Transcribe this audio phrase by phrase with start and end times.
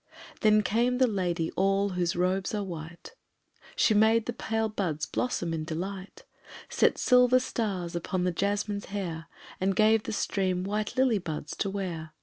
[0.39, 3.13] Then came the lady all whose robes are white:
[3.75, 6.23] She made the pale buds blossom in delight,
[6.69, 9.27] Set silver stars upon the jasmine's hair,
[9.59, 12.13] And gave the stream white lily buds to wear.